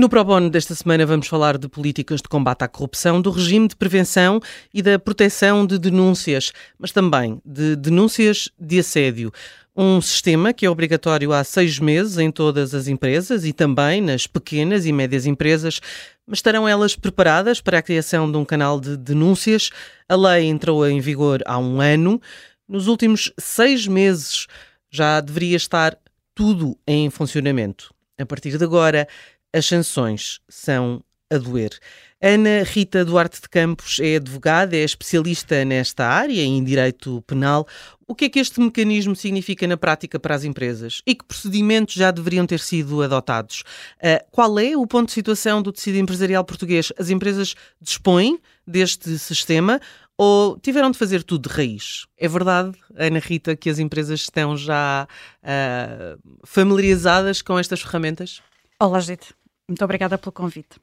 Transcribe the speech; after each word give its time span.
No 0.00 0.08
Pro 0.08 0.24
Bono 0.24 0.48
desta 0.48 0.74
semana 0.74 1.04
vamos 1.04 1.26
falar 1.26 1.58
de 1.58 1.68
políticas 1.68 2.22
de 2.22 2.28
combate 2.30 2.62
à 2.62 2.68
corrupção, 2.68 3.20
do 3.20 3.30
regime 3.30 3.68
de 3.68 3.76
prevenção 3.76 4.40
e 4.72 4.80
da 4.80 4.98
proteção 4.98 5.66
de 5.66 5.78
denúncias, 5.78 6.54
mas 6.78 6.90
também 6.90 7.38
de 7.44 7.76
denúncias 7.76 8.48
de 8.58 8.78
assédio. 8.78 9.30
Um 9.76 10.00
sistema 10.00 10.54
que 10.54 10.64
é 10.64 10.70
obrigatório 10.70 11.34
há 11.34 11.44
seis 11.44 11.78
meses 11.78 12.16
em 12.16 12.30
todas 12.30 12.74
as 12.74 12.88
empresas 12.88 13.44
e 13.44 13.52
também 13.52 14.00
nas 14.00 14.26
pequenas 14.26 14.86
e 14.86 14.92
médias 14.92 15.26
empresas. 15.26 15.82
Mas 16.26 16.38
estarão 16.38 16.66
elas 16.66 16.96
preparadas 16.96 17.60
para 17.60 17.76
a 17.76 17.82
criação 17.82 18.32
de 18.32 18.38
um 18.38 18.44
canal 18.46 18.80
de 18.80 18.96
denúncias? 18.96 19.68
A 20.08 20.16
lei 20.16 20.46
entrou 20.46 20.88
em 20.88 20.98
vigor 20.98 21.42
há 21.44 21.58
um 21.58 21.78
ano. 21.78 22.18
Nos 22.66 22.86
últimos 22.86 23.30
seis 23.38 23.86
meses 23.86 24.46
já 24.90 25.20
deveria 25.20 25.58
estar 25.58 25.94
tudo 26.34 26.74
em 26.86 27.10
funcionamento. 27.10 27.92
A 28.18 28.24
partir 28.24 28.56
de 28.56 28.64
agora, 28.64 29.06
as 29.52 29.66
sanções 29.66 30.40
são 30.48 31.02
a 31.30 31.38
doer. 31.38 31.78
Ana 32.22 32.64
Rita 32.64 33.04
Duarte 33.04 33.40
de 33.40 33.48
Campos 33.48 33.98
é 34.00 34.16
advogada, 34.16 34.76
é 34.76 34.84
especialista 34.84 35.64
nesta 35.64 36.06
área, 36.06 36.42
em 36.42 36.62
direito 36.62 37.22
penal. 37.22 37.66
O 38.06 38.14
que 38.14 38.26
é 38.26 38.28
que 38.28 38.38
este 38.38 38.60
mecanismo 38.60 39.16
significa 39.16 39.66
na 39.66 39.76
prática 39.76 40.18
para 40.20 40.34
as 40.34 40.44
empresas? 40.44 41.00
E 41.06 41.14
que 41.14 41.24
procedimentos 41.24 41.94
já 41.94 42.10
deveriam 42.10 42.46
ter 42.46 42.60
sido 42.60 43.02
adotados? 43.02 43.62
Uh, 44.02 44.22
qual 44.30 44.58
é 44.58 44.76
o 44.76 44.86
ponto 44.86 45.06
de 45.06 45.14
situação 45.14 45.62
do 45.62 45.72
tecido 45.72 45.96
empresarial 45.96 46.44
português? 46.44 46.92
As 46.98 47.08
empresas 47.08 47.54
dispõem 47.80 48.38
deste 48.66 49.18
sistema 49.18 49.80
ou 50.18 50.58
tiveram 50.58 50.90
de 50.90 50.98
fazer 50.98 51.22
tudo 51.22 51.48
de 51.48 51.54
raiz? 51.54 52.06
É 52.18 52.28
verdade, 52.28 52.76
Ana 52.94 53.20
Rita, 53.20 53.56
que 53.56 53.70
as 53.70 53.78
empresas 53.78 54.20
estão 54.20 54.56
já 54.56 55.08
uh, 55.42 56.20
familiarizadas 56.44 57.40
com 57.40 57.58
estas 57.58 57.80
ferramentas? 57.80 58.42
Olá, 58.78 59.00
gente. 59.00 59.39
Muito 59.70 59.84
obrigada 59.84 60.18
pelo 60.18 60.32
convite. 60.32 60.80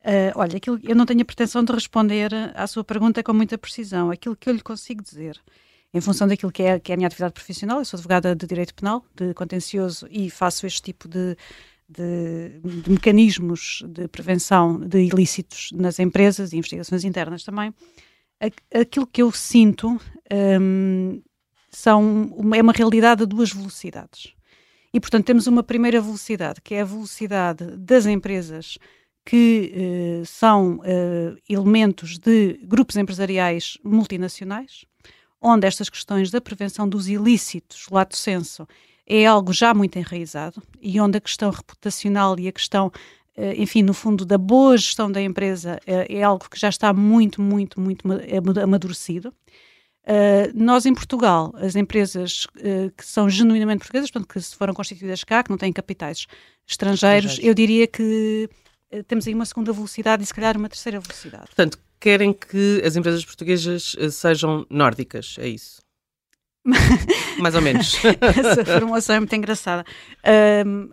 Uh, 0.00 0.34
olha, 0.34 0.56
aquilo, 0.56 0.80
eu 0.82 0.96
não 0.96 1.06
tenho 1.06 1.22
a 1.22 1.24
pretensão 1.24 1.62
de 1.62 1.72
responder 1.72 2.32
à 2.56 2.66
sua 2.66 2.82
pergunta 2.82 3.22
com 3.22 3.32
muita 3.32 3.56
precisão. 3.56 4.10
Aquilo 4.10 4.34
que 4.34 4.50
eu 4.50 4.52
lhe 4.52 4.60
consigo 4.60 5.00
dizer, 5.00 5.40
em 5.94 6.00
função 6.00 6.26
daquilo 6.26 6.50
que 6.50 6.64
é, 6.64 6.80
que 6.80 6.90
é 6.90 6.94
a 6.94 6.96
minha 6.96 7.06
atividade 7.06 7.32
profissional, 7.32 7.78
eu 7.78 7.84
sou 7.84 7.96
advogada 7.96 8.34
de 8.34 8.44
direito 8.44 8.74
penal, 8.74 9.04
de 9.14 9.32
contencioso 9.34 10.08
e 10.10 10.28
faço 10.30 10.66
este 10.66 10.82
tipo 10.82 11.06
de, 11.06 11.36
de, 11.88 12.58
de 12.82 12.90
mecanismos 12.90 13.84
de 13.86 14.08
prevenção 14.08 14.80
de 14.80 14.98
ilícitos 14.98 15.70
nas 15.72 16.00
empresas 16.00 16.52
e 16.52 16.56
investigações 16.56 17.04
internas 17.04 17.44
também. 17.44 17.72
Aquilo 18.74 19.06
que 19.06 19.22
eu 19.22 19.30
sinto 19.30 19.96
um, 20.60 21.22
são, 21.70 22.34
é 22.52 22.60
uma 22.60 22.72
realidade 22.72 23.22
a 23.22 23.26
duas 23.26 23.52
velocidades. 23.52 24.34
E, 24.94 25.00
portanto, 25.00 25.24
temos 25.24 25.48
uma 25.48 25.64
primeira 25.64 26.00
velocidade, 26.00 26.60
que 26.62 26.72
é 26.72 26.82
a 26.82 26.84
velocidade 26.84 27.76
das 27.76 28.06
empresas 28.06 28.78
que 29.26 29.72
eh, 29.74 30.22
são 30.24 30.80
eh, 30.84 31.34
elementos 31.48 32.16
de 32.16 32.60
grupos 32.62 32.94
empresariais 32.94 33.76
multinacionais, 33.82 34.84
onde 35.40 35.66
estas 35.66 35.90
questões 35.90 36.30
da 36.30 36.40
prevenção 36.40 36.88
dos 36.88 37.08
ilícitos, 37.08 37.88
lato 37.90 38.16
senso, 38.16 38.68
é 39.04 39.26
algo 39.26 39.52
já 39.52 39.74
muito 39.74 39.98
enraizado 39.98 40.62
e 40.80 41.00
onde 41.00 41.18
a 41.18 41.20
questão 41.20 41.50
reputacional 41.50 42.38
e 42.38 42.46
a 42.46 42.52
questão, 42.52 42.92
eh, 43.36 43.60
enfim, 43.60 43.82
no 43.82 43.94
fundo, 43.94 44.24
da 44.24 44.38
boa 44.38 44.76
gestão 44.76 45.10
da 45.10 45.20
empresa 45.20 45.80
é 45.86 46.22
algo 46.22 46.48
que 46.48 46.58
já 46.58 46.68
está 46.68 46.92
muito, 46.92 47.42
muito, 47.42 47.80
muito 47.80 48.06
amadurecido. 48.62 49.34
Uh, 50.06 50.52
nós, 50.54 50.84
em 50.84 50.92
Portugal, 50.92 51.50
as 51.56 51.74
empresas 51.76 52.46
uh, 52.58 52.90
que 52.96 53.04
são 53.04 53.28
genuinamente 53.28 53.78
portuguesas, 53.78 54.10
portanto, 54.10 54.30
que 54.30 54.40
se 54.40 54.54
foram 54.54 54.74
constituídas 54.74 55.24
cá, 55.24 55.42
que 55.42 55.50
não 55.50 55.56
têm 55.56 55.72
capitais 55.72 56.26
estrangeiros, 56.66 57.32
estrangeiros. 57.32 57.38
eu 57.38 57.54
diria 57.54 57.86
que 57.86 58.48
uh, 58.92 59.02
temos 59.04 59.26
aí 59.26 59.34
uma 59.34 59.46
segunda 59.46 59.72
velocidade 59.72 60.22
e, 60.22 60.26
se 60.26 60.34
calhar, 60.34 60.58
uma 60.58 60.68
terceira 60.68 61.00
velocidade. 61.00 61.46
Portanto, 61.46 61.78
querem 61.98 62.34
que 62.34 62.82
as 62.84 62.96
empresas 62.96 63.24
portuguesas 63.24 63.96
sejam 64.10 64.66
nórdicas, 64.68 65.36
é 65.38 65.48
isso? 65.48 65.83
mais 67.38 67.54
ou 67.54 67.60
menos. 67.60 67.96
Essa 68.04 68.64
formulação 68.64 69.16
é 69.16 69.20
muito 69.20 69.34
engraçada. 69.34 69.84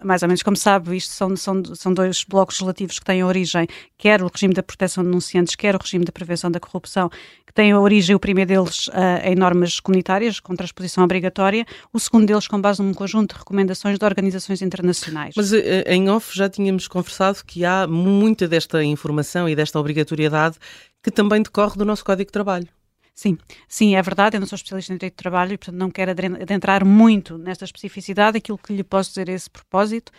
Mais 0.04 0.22
ou 0.22 0.28
menos, 0.28 0.44
como 0.44 0.58
sabe, 0.58 0.98
isto 0.98 1.14
são, 1.14 1.36
são, 1.36 1.64
são 1.76 1.94
dois 1.94 2.24
blocos 2.24 2.59
relativos 2.59 3.00
que 3.00 3.06
têm 3.06 3.24
origem, 3.24 3.68
quer 3.98 4.22
o 4.22 4.28
regime 4.28 4.54
da 4.54 4.62
proteção 4.62 5.04
de 5.04 5.10
denunciantes, 5.10 5.56
quer 5.56 5.76
o 5.76 5.80
regime 5.80 6.04
da 6.04 6.12
prevenção 6.12 6.52
da 6.52 6.60
corrupção, 6.60 7.10
que 7.46 7.54
têm 7.54 7.72
a 7.72 7.80
origem, 7.80 8.16
o 8.16 8.20
primeiro 8.20 8.50
deles, 8.50 8.88
uh, 8.88 8.92
em 9.24 9.36
normas 9.36 9.80
comunitárias, 9.80 10.40
com 10.40 10.56
transposição 10.56 11.04
obrigatória, 11.04 11.66
o 11.94 12.00
segundo 12.00 12.26
deles 12.26 12.48
com 12.48 12.60
base 12.60 12.81
num 12.81 12.94
conjunto 12.94 13.34
de 13.34 13.40
recomendações 13.40 13.98
de 13.98 14.06
organizações 14.06 14.62
internacionais. 14.62 15.34
Mas 15.36 15.52
uh, 15.52 15.58
em 15.88 16.10
off 16.10 16.36
já 16.36 16.50
tínhamos 16.50 16.88
conversado 16.88 17.40
que 17.46 17.64
há 17.64 17.88
muita 17.88 18.48
desta 18.48 18.84
informação 18.84 19.48
e 19.48 19.56
desta 19.56 19.80
obrigatoriedade 19.80 20.58
que 21.04 21.12
também 21.12 21.42
decorre 21.42 21.78
do 21.78 21.86
nosso 21.86 22.06
Código 22.06 22.28
de 22.28 22.34
Trabalho. 22.34 22.68
Sim, 23.14 23.38
sim, 23.68 23.96
é 23.96 24.02
verdade. 24.02 24.38
Eu 24.38 24.40
não 24.40 24.48
sou 24.48 24.56
especialista 24.56 24.94
em 24.94 24.98
direito 24.98 25.14
de 25.14 25.18
trabalho 25.18 25.54
e, 25.54 25.58
portanto, 25.58 25.78
não 25.78 25.92
quero 25.92 26.12
adentrar 26.12 26.86
muito 26.86 27.38
nesta 27.38 27.66
especificidade. 27.66 28.38
Aquilo 28.38 28.58
que 28.58 28.74
lhe 28.74 28.84
posso 28.84 29.10
dizer 29.10 29.30
a 29.30 29.34
esse 29.34 29.50
propósito 29.50 30.12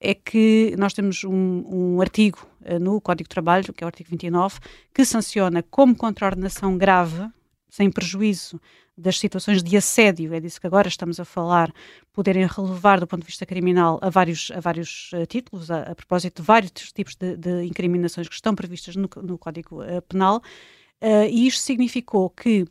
é 0.00 0.14
que 0.14 0.74
nós 0.78 0.94
temos 0.94 1.24
um, 1.24 1.64
um 1.66 2.00
artigo 2.00 2.46
uh, 2.62 2.78
no 2.78 3.00
Código 3.00 3.28
de 3.28 3.34
Trabalho, 3.34 3.72
que 3.72 3.84
é 3.84 3.86
o 3.86 3.88
artigo 3.88 4.08
29, 4.10 4.58
que 4.94 5.04
sanciona 5.04 5.62
como 5.62 5.94
contraordenação 5.94 6.76
grave, 6.78 7.28
sem 7.68 7.90
prejuízo 7.90 8.60
das 8.96 9.18
situações 9.18 9.62
de 9.62 9.76
assédio, 9.76 10.34
é 10.34 10.40
disso 10.40 10.60
que 10.60 10.66
agora 10.66 10.88
estamos 10.88 11.18
a 11.18 11.24
falar, 11.24 11.72
poderem 12.12 12.46
relevar 12.46 13.00
do 13.00 13.06
ponto 13.06 13.20
de 13.20 13.26
vista 13.26 13.46
criminal 13.46 13.98
a 14.02 14.10
vários, 14.10 14.50
a 14.50 14.60
vários 14.60 15.10
uh, 15.12 15.24
títulos, 15.26 15.70
a, 15.70 15.82
a, 15.82 15.94
propósito 15.94 16.42
de 16.42 16.46
vários 16.46 16.70
tipos 16.92 17.14
de, 17.14 17.36
de 17.36 17.64
incriminações 17.64 18.28
que 18.28 18.34
estão 18.34 18.54
previstas 18.54 18.96
no, 18.96 19.08
no 19.22 19.38
Código 19.38 19.82
uh, 19.82 20.02
Penal, 20.02 20.42
Uh, 21.02 21.24
e 21.30 21.46
isto 21.46 21.60
significou 21.60 22.28
que, 22.30 22.66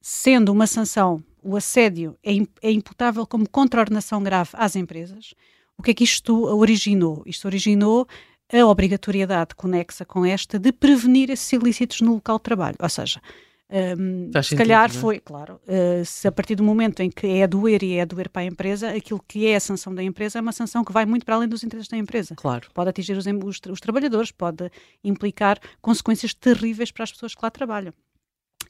sendo 0.00 0.52
uma 0.52 0.66
sanção, 0.66 1.22
o 1.42 1.56
assédio 1.56 2.16
é, 2.22 2.32
é 2.62 2.70
imputável 2.70 3.26
como 3.26 3.48
contraordenação 3.48 4.22
grave 4.22 4.50
às 4.52 4.76
empresas. 4.76 5.34
O 5.78 5.82
que 5.82 5.92
é 5.92 5.94
que 5.94 6.04
isto 6.04 6.44
originou? 6.44 7.22
Isto 7.24 7.46
originou 7.46 8.06
a 8.52 8.66
obrigatoriedade 8.66 9.54
conexa 9.54 10.04
com 10.04 10.24
esta 10.24 10.58
de 10.58 10.72
prevenir 10.72 11.30
esses 11.30 11.50
ilícitos 11.52 12.00
no 12.00 12.14
local 12.14 12.36
de 12.36 12.42
trabalho. 12.42 12.76
Ou 12.78 12.88
seja, 12.88 13.20
um, 13.70 14.30
se 14.32 14.42
sentido, 14.42 14.58
calhar 14.58 14.90
é? 14.90 14.92
foi, 14.92 15.20
claro, 15.20 15.60
uh, 15.66 16.04
se 16.04 16.26
a 16.26 16.32
partir 16.32 16.56
do 16.56 16.64
momento 16.64 17.00
em 17.00 17.10
que 17.10 17.26
é 17.26 17.44
a 17.44 17.46
doer 17.46 17.82
e 17.82 17.94
é 17.94 18.02
a 18.02 18.04
doer 18.04 18.28
para 18.28 18.42
a 18.42 18.44
empresa, 18.44 18.90
aquilo 18.90 19.22
que 19.26 19.46
é 19.46 19.56
a 19.56 19.60
sanção 19.60 19.94
da 19.94 20.02
empresa 20.02 20.38
é 20.38 20.42
uma 20.42 20.52
sanção 20.52 20.84
que 20.84 20.92
vai 20.92 21.06
muito 21.06 21.24
para 21.24 21.36
além 21.36 21.48
dos 21.48 21.62
interesses 21.62 21.88
da 21.88 21.96
empresa. 21.96 22.34
Claro. 22.34 22.68
Pode 22.74 22.90
atingir 22.90 23.16
os, 23.16 23.26
os, 23.26 23.60
os 23.70 23.80
trabalhadores, 23.80 24.32
pode 24.32 24.70
implicar 25.04 25.58
consequências 25.80 26.34
terríveis 26.34 26.90
para 26.90 27.04
as 27.04 27.12
pessoas 27.12 27.34
que 27.34 27.40
lá 27.42 27.50
trabalham. 27.50 27.92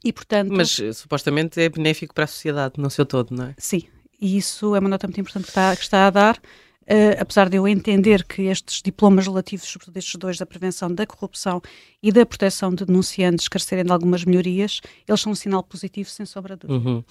E, 0.03 0.11
portanto, 0.11 0.51
Mas 0.51 0.79
eh, 0.79 0.93
supostamente 0.93 1.61
é 1.61 1.69
benéfico 1.69 2.13
para 2.13 2.23
a 2.23 2.27
sociedade, 2.27 2.75
no 2.77 2.89
seu 2.89 3.05
todo, 3.05 3.35
não 3.35 3.45
é? 3.45 3.55
Sim, 3.57 3.83
e 4.19 4.37
isso 4.37 4.75
é 4.75 4.79
uma 4.79 4.89
nota 4.89 5.07
muito 5.07 5.19
importante 5.19 5.43
que 5.43 5.49
está, 5.49 5.75
que 5.75 5.83
está 5.83 6.07
a 6.07 6.09
dar. 6.09 6.41
Uh, 6.83 7.15
apesar 7.19 7.47
de 7.47 7.57
eu 7.57 7.67
entender 7.67 8.23
que 8.23 8.43
estes 8.43 8.81
diplomas 8.81 9.27
relativos, 9.27 9.67
sobretudo 9.67 9.97
estes 9.97 10.15
dois, 10.15 10.37
da 10.37 10.45
prevenção 10.45 10.93
da 10.93 11.05
corrupção 11.05 11.61
e 12.01 12.11
da 12.11 12.25
proteção 12.25 12.73
de 12.73 12.85
denunciantes, 12.85 13.47
carecerem 13.47 13.85
de 13.85 13.91
algumas 13.91 14.25
melhorias, 14.25 14.81
eles 15.07 15.21
são 15.21 15.31
um 15.31 15.35
sinal 15.35 15.63
positivo, 15.63 16.09
sem 16.09 16.25
sobra 16.25 16.57
de 16.57 16.67
dúvida. 16.67 16.89
Uhum. 16.89 17.03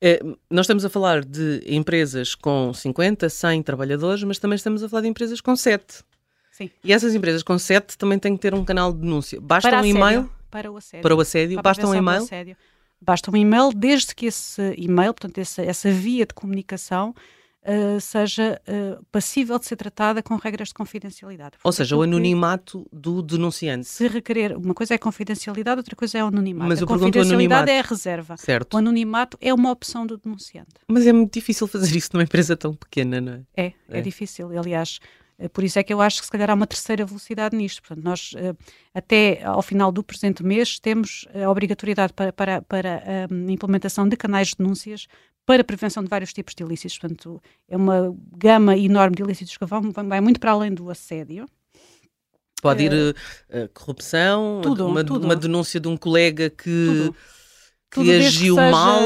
É, 0.00 0.22
nós 0.48 0.64
estamos 0.64 0.84
a 0.84 0.90
falar 0.90 1.24
de 1.24 1.62
empresas 1.66 2.34
com 2.34 2.72
50, 2.72 3.28
100 3.28 3.62
trabalhadores, 3.62 4.22
mas 4.22 4.38
também 4.38 4.56
estamos 4.56 4.82
a 4.82 4.88
falar 4.88 5.02
de 5.02 5.08
empresas 5.08 5.40
com 5.40 5.56
7. 5.56 6.04
Sim. 6.52 6.70
E 6.84 6.92
essas 6.92 7.14
empresas 7.14 7.42
com 7.42 7.58
7 7.58 7.96
também 7.96 8.18
têm 8.18 8.36
que 8.36 8.42
ter 8.42 8.54
um 8.54 8.64
canal 8.64 8.92
de 8.92 9.00
denúncia. 9.00 9.40
Basta 9.40 9.68
para 9.68 9.80
um 9.80 9.84
e-mail? 9.84 10.30
Para 10.50 10.70
o 10.70 10.76
assédio. 10.76 11.02
Para 11.02 11.16
o 11.16 11.20
assédio. 11.20 11.56
Para 11.56 11.62
basta 11.62 11.86
um 11.86 11.94
e-mail? 11.94 12.56
Basta 13.00 13.30
um 13.30 13.36
e-mail, 13.36 13.72
desde 13.72 14.14
que 14.14 14.26
esse 14.26 14.74
e-mail, 14.76 15.14
portanto, 15.14 15.38
essa, 15.38 15.62
essa 15.62 15.90
via 15.90 16.26
de 16.26 16.34
comunicação, 16.34 17.14
uh, 17.68 18.00
seja 18.00 18.60
uh, 18.66 19.04
passível 19.12 19.58
de 19.58 19.66
ser 19.66 19.76
tratada 19.76 20.22
com 20.22 20.36
regras 20.36 20.68
de 20.68 20.74
confidencialidade. 20.74 21.58
Ou 21.62 21.72
seja, 21.72 21.96
o 21.96 22.02
anonimato 22.02 22.86
do 22.92 23.22
denunciante. 23.22 23.86
Se 23.86 24.08
requerer, 24.08 24.56
uma 24.56 24.74
coisa 24.74 24.94
é 24.94 24.98
confidencialidade, 24.98 25.78
outra 25.78 25.94
coisa 25.94 26.18
é 26.18 26.24
o 26.24 26.28
anonimato. 26.28 26.68
Mas 26.68 26.82
a 26.82 26.86
confidencialidade 26.86 27.70
é 27.70 27.80
a 27.80 27.82
reserva. 27.82 28.36
Certo. 28.36 28.74
O 28.74 28.78
anonimato 28.78 29.36
é 29.40 29.52
uma 29.52 29.70
opção 29.70 30.06
do 30.06 30.16
denunciante. 30.16 30.70
Mas 30.88 31.06
é 31.06 31.12
muito 31.12 31.32
difícil 31.32 31.66
fazer 31.66 31.94
isso 31.96 32.10
numa 32.14 32.22
empresa 32.22 32.56
tão 32.56 32.74
pequena, 32.74 33.20
não 33.20 33.32
é? 33.32 33.42
É, 33.56 33.66
é, 33.66 33.98
é 33.98 34.00
difícil. 34.00 34.56
Aliás, 34.58 34.98
por 35.52 35.62
isso 35.62 35.78
é 35.78 35.82
que 35.84 35.92
eu 35.92 36.00
acho 36.00 36.18
que 36.20 36.24
se 36.24 36.32
calhar 36.32 36.50
há 36.50 36.54
uma 36.54 36.66
terceira 36.66 37.04
velocidade 37.04 37.56
nisto. 37.56 37.80
Portanto, 37.82 38.04
nós 38.04 38.32
uh, 38.32 38.56
até 38.92 39.44
ao 39.44 39.62
final 39.62 39.92
do 39.92 40.02
presente 40.02 40.42
mês 40.42 40.80
temos 40.80 41.26
a 41.32 41.48
obrigatoriedade 41.48 42.12
para, 42.12 42.32
para, 42.32 42.62
para 42.62 42.96
a 42.96 43.32
um, 43.32 43.48
implementação 43.48 44.08
de 44.08 44.16
canais 44.16 44.48
de 44.48 44.56
denúncias 44.58 45.06
para 45.46 45.62
a 45.62 45.64
prevenção 45.64 46.02
de 46.02 46.08
vários 46.08 46.32
tipos 46.32 46.54
de 46.54 46.64
ilícitos. 46.64 46.98
Portanto, 46.98 47.40
é 47.68 47.76
uma 47.76 48.14
gama 48.36 48.76
enorme 48.76 49.16
de 49.16 49.22
ilícitos 49.22 49.56
que 49.56 49.64
vão, 49.64 49.92
vai 49.92 50.20
muito 50.20 50.40
para 50.40 50.50
além 50.50 50.74
do 50.74 50.90
assédio. 50.90 51.46
Pode 52.60 52.84
ir 52.84 52.92
uh, 52.92 53.68
corrupção, 53.72 54.60
tudo, 54.62 54.88
uma, 54.88 55.04
tudo. 55.04 55.24
uma 55.24 55.36
denúncia 55.36 55.78
de 55.78 55.86
um 55.86 55.96
colega 55.96 56.50
que. 56.50 56.64
Tudo 56.64 57.16
que 57.90 58.00
agiu 58.14 58.54
que 58.54 58.70
mal. 58.70 59.00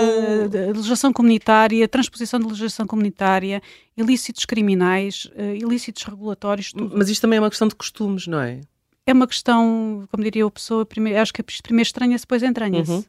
Legislação 0.74 1.12
comunitária, 1.12 1.86
transposição 1.86 2.40
de 2.40 2.46
legislação 2.46 2.86
comunitária, 2.86 3.62
ilícitos 3.96 4.44
criminais, 4.44 5.26
uh, 5.36 5.54
ilícitos 5.54 6.02
regulatórios. 6.04 6.72
Tudo. 6.72 6.96
Mas 6.96 7.08
isto 7.08 7.22
também 7.22 7.36
é 7.36 7.40
uma 7.40 7.50
questão 7.50 7.68
de 7.68 7.74
costumes, 7.74 8.26
não 8.26 8.40
é? 8.40 8.60
É 9.06 9.12
uma 9.12 9.26
questão, 9.26 10.06
como 10.10 10.22
diria 10.22 10.46
a 10.46 10.50
pessoa, 10.50 10.86
primeiro, 10.86 11.20
acho 11.20 11.32
que 11.32 11.42
primeiro 11.42 11.86
estranha-se, 11.86 12.24
depois 12.24 12.42
entranha-se. 12.42 12.90
Uhum. 12.90 13.04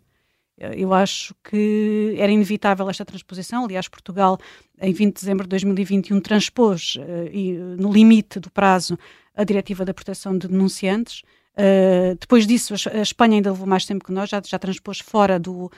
Eu 0.58 0.94
acho 0.94 1.36
que 1.44 2.16
era 2.18 2.31
inevitável 2.31 2.90
esta 2.90 3.04
transposição. 3.04 3.66
Aliás, 3.66 3.88
Portugal, 3.88 4.40
em 4.80 4.94
20 4.94 5.16
de 5.16 5.22
dezembro 5.22 5.46
de 5.46 5.50
2021, 5.50 6.19
transpôs, 6.22 6.96
uh, 6.96 7.30
e, 7.31 7.54
no 7.54 7.92
limite 7.92 8.40
do 8.40 8.52
prazo, 8.52 8.98
a 9.36 9.44
Diretiva 9.44 9.84
da 9.84 9.94
Proteção 9.94 10.38
de 10.38 10.48
Denunciantes. 10.48 11.24
Uh, 11.54 12.18
depois 12.20 12.48
disso, 12.48 12.74
a 12.92 13.02
Espanha 13.02 13.36
ainda 13.36 13.52
levou 13.52 13.68
mais 13.68 13.86
tempo 13.86 14.04
que 14.04 14.12
nós, 14.12 14.30
já, 14.30 14.42
já 14.44 14.58
transpôs 14.58 15.00
fora 15.00 15.40
do, 15.40 15.72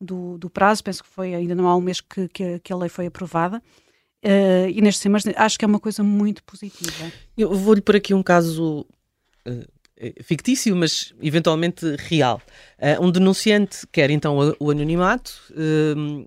do, 0.00 0.36
do, 0.36 0.50
prazo, 0.50 0.84
penso 0.84 1.02
que 1.02 1.08
foi 1.08 1.34
ainda 1.34 1.54
não 1.54 1.66
há 1.68 1.76
um 1.76 1.80
mês 1.80 2.00
que, 2.00 2.28
que, 2.28 2.58
que 2.58 2.72
a 2.72 2.76
lei 2.76 2.88
foi 2.88 3.06
aprovada. 3.06 3.62
Uh, 4.24 4.68
e 4.72 4.80
nestes 4.80 5.02
temas 5.02 5.24
acho 5.34 5.58
que 5.58 5.64
é 5.64 5.68
uma 5.68 5.80
coisa 5.80 6.02
muito 6.02 6.44
positiva. 6.44 7.10
Eu 7.36 7.54
vou-lhe 7.54 7.80
por 7.80 7.96
aqui 7.96 8.14
um 8.14 8.22
caso 8.22 8.86
uh, 9.48 10.22
fictício, 10.22 10.76
mas 10.76 11.14
eventualmente 11.20 11.96
real. 11.98 12.40
Uh, 12.78 13.04
um 13.04 13.10
denunciante 13.10 13.86
quer 13.90 14.10
então 14.10 14.38
o, 14.38 14.66
o 14.66 14.70
anonimato, 14.70 15.32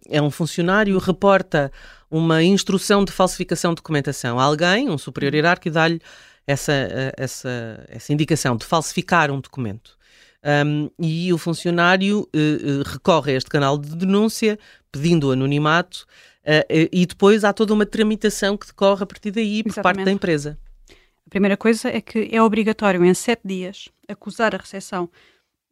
é 0.10 0.22
um 0.22 0.32
funcionário, 0.32 0.98
reporta 0.98 1.72
uma 2.10 2.44
instrução 2.44 3.06
de 3.06 3.12
falsificação 3.12 3.72
de 3.72 3.78
documentação 3.78 4.40
a 4.40 4.44
alguém, 4.44 4.90
um 4.90 4.98
superior 4.98 5.34
hierárquico, 5.34 5.74
dá-lhe 5.74 6.02
essa, 6.48 6.74
essa, 7.18 7.86
essa 7.88 8.14
indicação 8.14 8.56
de 8.56 8.66
falsificar 8.66 9.32
um 9.32 9.40
documento. 9.40 9.98
Um, 10.46 10.92
e 11.00 11.34
o 11.34 11.40
funcionário 11.40 12.20
uh, 12.20 12.82
uh, 12.82 12.84
recorre 12.86 13.34
a 13.34 13.36
este 13.36 13.50
canal 13.50 13.80
de 13.80 13.96
denúncia 13.96 14.60
pedindo 14.92 15.30
o 15.30 15.32
anonimato 15.32 16.06
uh, 16.44 16.90
e 16.92 17.04
depois 17.04 17.44
há 17.44 17.52
toda 17.52 17.74
uma 17.74 17.86
tramitação 17.86 18.56
que 18.56 18.68
decorre 18.68 19.02
a 19.02 19.08
partir 19.08 19.32
daí 19.32 19.64
por 19.64 19.72
Exatamente. 19.72 19.84
parte 19.84 20.06
da 20.06 20.12
empresa. 20.12 20.60
A 21.26 21.30
primeira 21.32 21.58
coisa 21.58 21.90
é 21.90 22.00
que 22.00 22.30
é 22.32 22.40
obrigatório 22.40 23.04
em 23.04 23.14
sete 23.16 23.42
dias 23.44 23.90
acusar 24.08 24.54
a 24.54 24.60
recepção 24.60 25.10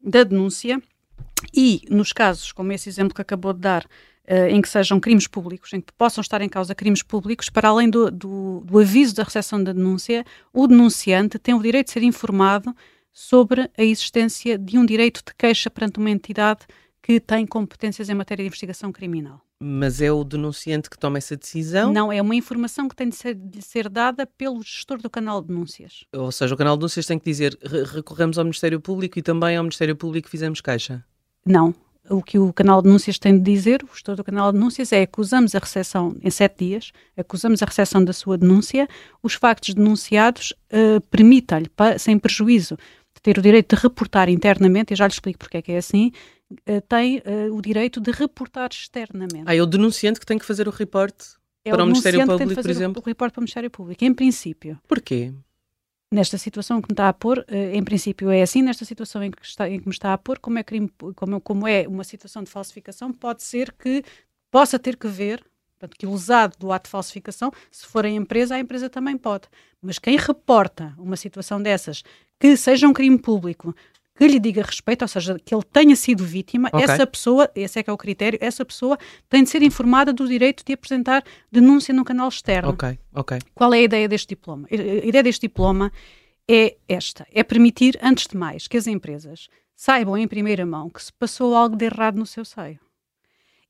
da 0.04 0.24
denúncia 0.24 0.82
e, 1.54 1.84
nos 1.90 2.12
casos, 2.12 2.52
como 2.52 2.72
esse 2.72 2.90
exemplo 2.90 3.14
que 3.14 3.22
acabou 3.22 3.54
de 3.54 3.60
dar, 3.60 3.86
uh, 4.30 4.48
em 4.50 4.62
que 4.62 4.70
sejam 4.70 5.00
crimes 5.00 5.28
públicos, 5.28 5.74
em 5.74 5.82
que 5.82 5.92
possam 5.94 6.22
estar 6.22 6.42
em 6.42 6.50
causa 6.50 6.76
crimes 6.76 7.04
públicos, 7.04 7.50
para 7.50 7.70
além 7.70 7.90
do, 7.90 8.10
do, 8.10 8.62
do 8.66 8.80
aviso 8.80 9.16
da 9.16 9.24
recepção 9.24 9.64
da 9.64 9.74
denúncia, 9.74 10.26
o 10.52 10.68
denunciante 10.68 11.40
tem 11.40 11.54
o 11.54 11.62
direito 11.62 11.88
de 11.88 11.94
ser 11.94 12.04
informado 12.04 12.76
sobre 13.12 13.70
a 13.78 13.84
existência 13.84 14.58
de 14.58 14.78
um 14.78 14.86
direito 14.86 15.22
de 15.26 15.34
queixa 15.38 15.70
perante 15.70 16.00
uma 16.00 16.10
entidade 16.10 16.62
que 17.02 17.20
tem 17.20 17.46
competências 17.46 18.10
em 18.10 18.16
matéria 18.16 18.44
de 18.44 18.48
investigação 18.48 18.92
criminal. 18.92 19.42
Mas 19.60 20.02
é 20.02 20.12
o 20.12 20.24
denunciante 20.24 20.90
que 20.90 20.98
toma 20.98 21.18
essa 21.18 21.38
decisão? 21.38 21.94
Não, 21.94 22.12
é 22.12 22.22
uma 22.22 22.36
informação 22.36 22.88
que 22.88 22.96
tem 22.96 23.08
de 23.08 23.16
ser, 23.16 23.36
de 23.36 23.62
ser 23.62 23.88
dada 23.88 24.26
pelo 24.26 24.62
gestor 24.62 25.02
do 25.02 25.10
canal 25.10 25.42
de 25.42 25.50
denúncias. 25.50 26.06
Ou 26.14 26.32
seja, 26.32 26.54
o 26.54 26.58
canal 26.58 26.76
de 26.76 26.82
denúncias 26.82 27.06
tem 27.06 27.20
que 27.20 27.26
dizer 27.26 27.58
recorremos 27.94 28.38
ao 28.38 28.44
Ministério 28.44 28.80
Público 28.80 29.20
e 29.20 29.22
também 29.22 29.56
ao 29.56 29.64
Ministério 29.64 29.96
Público 29.96 30.30
fizemos 30.30 30.60
queixa? 30.60 31.06
Não 31.46 31.74
o 32.10 32.22
que 32.22 32.38
o 32.38 32.52
canal 32.52 32.82
de 32.82 32.88
denúncias 32.88 33.18
tem 33.18 33.38
de 33.38 33.44
dizer, 33.44 33.84
o 33.84 33.94
gestor 33.94 34.16
do 34.16 34.24
canal 34.24 34.52
de 34.52 34.58
denúncias, 34.58 34.92
é 34.92 35.04
acusamos 35.04 35.56
a 35.56 35.60
recepção 35.60 36.16
em 36.22 36.30
sete 36.30 36.66
dias, 36.66 36.92
acusamos 37.16 37.62
a 37.62 37.66
recepção 37.66 38.04
da 38.04 38.14
sua 38.14 38.38
denúncia, 38.38 38.88
os 39.22 39.34
factos 39.34 39.74
denunciados 39.74 40.54
uh, 40.72 41.00
permitam-lhe, 41.10 41.70
sem 41.98 42.20
prejuízo 42.20 42.78
de 43.16 43.22
ter 43.22 43.38
o 43.38 43.42
direito 43.42 43.76
de 43.76 43.82
reportar 43.82 44.30
internamente, 44.30 44.94
e 44.94 44.98
já 44.98 45.08
lhe 45.08 45.14
explico 45.14 45.40
porque 45.40 45.58
é 45.58 45.62
que 45.62 45.72
é 45.72 45.78
assim, 45.78 46.12
uh, 46.52 46.82
tem 46.88 47.20
uh, 47.20 47.56
o 47.56 47.62
direito 47.62 48.02
de 48.02 48.12
reportar 48.12 48.70
externamente. 48.72 49.44
Ah, 49.46 49.56
é 49.56 49.62
o 49.62 49.66
denunciante 49.66 50.20
que 50.20 50.26
tem 50.26 50.38
que 50.38 50.46
fazer 50.46 50.68
o 50.68 50.72
reporte 50.72 51.36
é 51.66 51.72
para 51.72 51.82
o, 51.82 51.86
o 51.86 51.88
Ministério 51.88 52.26
Público, 52.26 52.62
por 52.62 52.70
exemplo? 52.70 53.02
o 53.02 53.06
reporte 53.06 53.34
para 53.34 53.40
o 53.40 53.44
Ministério 53.44 53.72
Público, 53.72 54.04
em 54.04 54.14
princípio. 54.14 54.78
Porquê? 54.88 55.34
Nesta 56.14 56.38
situação 56.38 56.82
que 56.82 56.90
me 56.90 56.94
está 56.94 57.10
a 57.10 57.14
pôr, 57.14 57.44
eh, 57.48 57.76
em 57.76 57.84
princípio 57.84 58.30
é 58.30 58.42
assim, 58.42 58.62
nesta 58.62 58.86
situação 58.86 59.24
em 59.24 59.32
que, 59.32 59.44
está, 59.44 59.68
em 59.70 59.80
que 59.80 59.88
me 59.88 59.94
está 59.94 60.14
a 60.14 60.18
pôr, 60.18 60.40
como 60.40 60.60
é, 60.60 60.64
crime, 60.64 60.90
como, 61.16 61.42
como 61.42 61.68
é 61.68 61.88
uma 61.88 62.04
situação 62.04 62.44
de 62.44 62.52
falsificação, 62.52 63.12
pode 63.12 63.44
ser 63.44 63.74
que 63.74 64.04
possa 64.52 64.78
ter 64.78 64.96
que 64.96 65.08
ver, 65.08 65.44
portanto, 65.72 65.98
que 65.98 66.06
o 66.06 66.12
usado 66.12 66.56
do 66.60 66.72
ato 66.72 66.86
de 66.86 66.92
falsificação, 66.92 67.52
se 67.72 67.88
for 67.88 68.06
a 68.06 68.10
empresa, 68.10 68.56
a 68.56 68.60
empresa 68.60 68.90
também 68.90 69.18
pode. 69.18 69.48
Mas 69.82 69.98
quem 69.98 70.16
reporta 70.16 70.94
uma 70.98 71.16
situação 71.16 71.62
dessas, 71.62 72.04
que 72.40 72.56
seja 72.56 72.88
um 72.88 72.94
crime 72.94 73.18
público, 73.18 73.76
que 74.16 74.28
lhe 74.28 74.40
diga 74.40 74.62
respeito, 74.62 75.02
ou 75.02 75.08
seja, 75.08 75.40
que 75.40 75.54
ele 75.54 75.64
tenha 75.64 75.96
sido 75.96 76.24
vítima, 76.24 76.70
okay. 76.72 76.84
essa 76.84 77.08
pessoa, 77.08 77.50
esse 77.56 77.80
é 77.80 77.84
que 77.84 77.90
é 77.90 77.94
o 77.94 77.98
critério, 77.98 78.38
essa 78.42 78.64
pessoa 78.64 78.98
tem 79.28 79.44
de 79.44 79.50
ser 79.50 79.64
informada 79.64 80.14
do 80.14 80.28
direito 80.28 80.64
de 80.64 80.74
apresentar 80.74 81.24
denúncia 81.52 81.94
no 81.94 82.06
canal 82.06 82.30
externo. 82.30 82.70
Ok, 82.70 82.98
ok. 83.14 83.40
Qual 83.56 83.74
é 83.74 83.80
a 83.80 83.82
ideia 83.82 84.08
deste 84.08 84.30
diploma? 84.30 84.68
A 84.72 84.76
ideia 84.76 85.24
deste 85.24 85.42
diploma 85.42 85.92
é 86.48 86.76
esta: 86.88 87.26
é 87.32 87.44
permitir, 87.44 87.98
antes 88.02 88.28
de 88.28 88.38
mais, 88.38 88.68
que 88.68 88.78
as 88.78 88.88
empresas 88.88 89.48
saibam 89.76 90.18
em 90.18 90.28
primeira 90.28 90.66
mão 90.66 90.90
que 90.90 91.04
se 91.04 91.12
passou 91.14 91.56
algo 91.56 91.76
de 91.76 91.86
errado 91.86 92.18
no 92.18 92.26
seu 92.26 92.46
seio. 92.46 92.80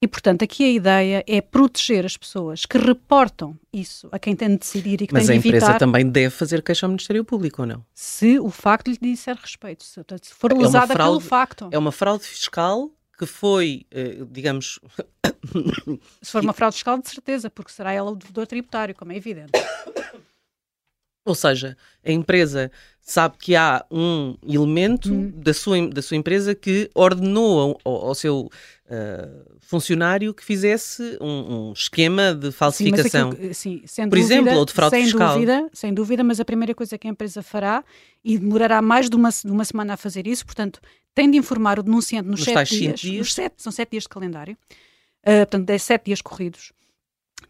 E, 0.04 0.08
portanto, 0.08 0.44
aqui 0.44 0.66
a 0.66 0.70
ideia 0.70 1.24
é 1.26 1.40
proteger 1.40 2.06
as 2.06 2.18
pessoas 2.18 2.66
que 2.66 2.78
reportam 2.78 3.58
isso 3.72 4.10
a 4.12 4.20
quem 4.20 4.36
tem 4.36 4.50
de 4.50 4.58
decidir 4.58 5.02
e 5.02 5.08
que 5.08 5.14
Mas 5.14 5.28
tem 5.28 5.40
de 5.40 5.48
evitar... 5.48 5.56
Mas 5.56 5.64
a 5.64 5.68
empresa 5.68 5.80
também 5.80 6.06
deve 6.06 6.30
fazer 6.30 6.62
queixa 6.62 6.86
ao 6.86 6.90
Ministério 6.90 7.24
Público, 7.24 7.62
ou 7.62 7.66
não? 7.66 7.86
Se 7.94 8.38
o 8.38 8.50
facto 8.50 8.90
lhe 8.90 8.98
disser 8.98 9.38
respeito, 9.38 9.86
se, 9.86 10.02
se 10.22 10.34
for 10.34 10.52
é 10.52 10.56
lesada 10.56 10.94
fraude, 10.94 11.20
pelo 11.20 11.20
facto. 11.22 11.70
É 11.72 11.78
uma 11.78 11.94
fraude 11.94 12.26
fiscal 12.26 12.92
que 13.18 13.26
foi, 13.26 13.86
eh, 13.92 14.18
digamos... 14.30 14.78
se 16.22 16.32
for 16.34 16.44
uma 16.44 16.52
fraude 16.52 16.76
fiscal, 16.76 17.00
de 17.02 17.10
certeza, 17.10 17.50
porque 17.50 17.72
será 17.72 17.94
ela 17.94 18.12
o 18.12 18.16
devedor 18.18 18.46
tributário, 18.46 18.94
como 18.94 19.14
é 19.14 19.16
evidente. 19.16 19.54
Ou 21.26 21.34
seja, 21.34 21.78
a 22.06 22.12
empresa 22.12 22.70
sabe 23.00 23.38
que 23.38 23.56
há 23.56 23.86
um 23.90 24.36
elemento 24.46 25.14
hum. 25.14 25.32
da, 25.34 25.54
sua, 25.54 25.88
da 25.88 26.02
sua 26.02 26.18
empresa 26.18 26.54
que 26.54 26.90
ordenou 26.94 27.80
ao, 27.86 28.08
ao 28.08 28.16
seu 28.16 28.50
uh, 28.94 29.58
funcionário 29.60 30.34
que 30.34 30.44
fizesse 30.44 31.18
um, 31.20 31.70
um 31.70 31.74
esquema 31.74 32.34
de 32.34 32.52
falsificação. 32.52 33.32
Sim, 33.54 33.82
sim, 33.86 34.10
Por 34.10 34.20
dúvida, 34.20 34.36
exemplo, 34.36 34.54
ou 34.54 34.66
de 34.66 34.74
fraude 34.74 34.96
sem 34.96 35.06
fiscal. 35.06 35.34
Dúvida, 35.34 35.70
sem 35.74 35.94
dúvida, 35.94 36.24
mas 36.24 36.40
a 36.40 36.46
primeira 36.46 36.76
coisa 36.76 36.98
que 36.98 37.08
a 37.08 37.10
empresa 37.10 37.42
fará, 37.42 37.84
e 38.24 38.38
demorará 38.38 38.82
mais 38.82 39.10
de 39.10 39.16
uma, 39.16 39.30
de 39.30 39.52
uma 39.52 39.66
semana 39.66 39.94
a 39.94 39.98
fazer 39.98 40.28
isso, 40.28 40.46
portanto, 40.46 40.80
tem 41.16 41.30
de 41.30 41.38
informar 41.38 41.80
o 41.80 41.84
denunciante 41.84 42.30
nos, 42.30 42.40
nos 42.40 42.46
sete 42.46 42.78
dias, 42.78 43.00
dias. 43.00 43.18
Nos 43.18 43.34
sete, 43.34 43.56
são 43.58 43.72
sete 43.72 43.92
dias 43.92 44.04
de 44.04 44.10
calendário, 44.10 44.54
uh, 44.54 45.38
portanto, 45.40 45.66
dez, 45.66 45.84
sete 45.84 46.06
dias 46.06 46.22
corridos, 46.22 46.72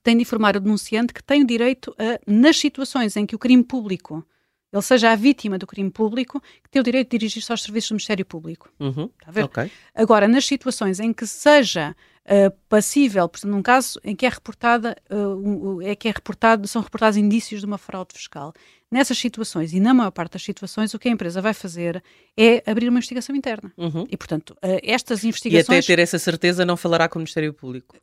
tem 0.02 0.16
de 0.16 0.22
informar 0.22 0.56
o 0.56 0.60
denunciante 0.60 1.14
que 1.14 1.24
tem 1.24 1.44
o 1.44 1.48
direito 1.48 1.96
a, 1.98 2.20
nas 2.26 2.58
situações 2.58 3.16
em 3.16 3.26
que 3.26 3.36
o 3.36 3.40
crime 3.40 3.64
público 3.64 4.26
ele 4.74 4.82
seja 4.82 5.12
a 5.12 5.16
vítima 5.16 5.60
do 5.60 5.68
crime 5.68 5.92
público, 5.92 6.42
que 6.64 6.70
tem 6.70 6.80
o 6.80 6.84
direito 6.84 7.12
de 7.12 7.20
dirigir-se 7.20 7.52
aos 7.52 7.62
serviços 7.62 7.90
do 7.90 7.94
Ministério 7.94 8.26
Público. 8.26 8.72
Uhum. 8.80 9.10
Está 9.20 9.28
a 9.28 9.32
ver? 9.32 9.44
Okay. 9.46 9.72
Agora, 9.94 10.28
nas 10.28 10.46
situações 10.46 11.00
em 11.00 11.14
que 11.14 11.28
seja 11.28 11.96
uh, 12.26 12.52
passível, 12.68 13.30
por 13.30 13.38
exemplo, 13.38 13.56
num 13.56 13.62
caso 13.62 14.00
em 14.04 14.16
que 14.16 14.26
é 14.26 14.30
reportada, 14.30 14.98
uh, 15.12 15.82
é 15.84 15.96
que 15.96 16.08
é 16.08 16.12
reportado, 16.12 16.68
são 16.68 16.82
reportados 16.82 17.18
indícios 17.18 17.62
de 17.62 17.68
uma 17.68 17.78
fraude 17.78 18.14
fiscal, 18.14 18.52
nessas 18.92 19.18
situações, 19.18 19.74
e 19.74 19.80
na 19.80 19.94
maior 19.94 20.12
parte 20.12 20.34
das 20.34 20.44
situações, 20.44 20.94
o 20.94 21.00
que 21.00 21.08
a 21.08 21.12
empresa 21.12 21.40
vai 21.42 21.54
fazer 21.54 22.04
é 22.36 22.64
abrir 22.70 22.90
uma 22.90 22.98
investigação 22.98 23.36
interna. 23.36 23.72
Uhum. 23.78 24.08
E, 24.10 24.18
portanto, 24.18 24.52
uh, 24.52 24.80
estas 24.82 25.24
investigações... 25.24 25.70
E 25.70 25.80
até 25.80 25.96
ter 25.96 26.00
essa 26.02 26.18
certeza 26.18 26.66
não 26.66 26.76
falará 26.78 27.08
com 27.08 27.20
o 27.20 27.22
Ministério 27.22 27.54
Público. 27.54 27.96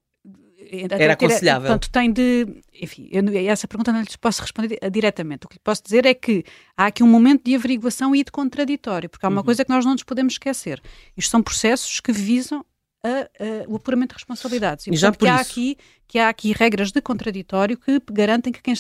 Era 0.91 1.15
aconselhável. 1.15 1.69
Portanto, 1.69 1.91
tem 1.91 2.13
de. 2.13 2.47
Enfim, 2.81 3.09
eu, 3.11 3.23
essa 3.49 3.67
pergunta 3.67 3.93
não 3.93 4.01
lhes 4.01 4.17
posso 4.17 4.41
responder 4.43 4.79
diretamente. 4.91 5.47
O 5.47 5.49
que 5.49 5.57
lhe 5.57 5.61
posso 5.63 5.83
dizer 5.83 6.07
é 6.07 6.15
que 6.15 6.45
há 6.77 6.87
aqui 6.87 7.03
um 7.03 7.09
momento 7.09 7.45
de 7.45 7.55
averiguação 7.55 8.15
e 8.15 8.23
de 8.23 8.31
contraditório, 8.31 9.09
porque 9.09 9.27
há 9.27 9.29
uma 9.29 9.41
uhum. 9.41 9.45
coisa 9.45 9.65
que 9.65 9.71
nós 9.71 9.85
não 9.85 9.93
nos 9.93 10.05
podemos 10.05 10.35
esquecer. 10.35 10.81
Isto 11.17 11.31
são 11.31 11.43
processos 11.43 12.01
que 12.01 12.13
visam 12.13 12.65
a, 13.03 13.09
a, 13.09 13.69
o 13.69 13.77
apuramento 13.77 14.15
de 14.15 14.19
responsabilidades. 14.19 14.87
E, 14.87 14.91
e 14.91 14.97
já 14.97 15.11
por 15.11 15.19
que, 15.19 15.27
há 15.27 15.37
aqui, 15.37 15.77
que 16.07 16.19
há 16.19 16.29
aqui 16.29 16.53
regras 16.53 16.93
de 16.93 17.01
contraditório 17.01 17.77
que 17.77 18.01
garantem 18.13 18.53
que 18.53 18.63
quem, 18.63 18.75